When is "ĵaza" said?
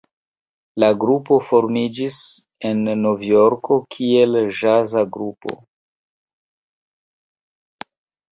4.61-5.03